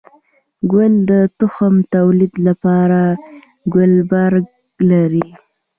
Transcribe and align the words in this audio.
گل 0.71 0.93
د 1.09 1.11
تخم 1.37 1.75
توليد 1.93 2.33
لپاره 2.47 3.01
ګلبرګ 3.73 4.45
لري 4.89 5.27